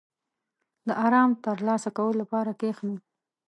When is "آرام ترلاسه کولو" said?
1.05-2.19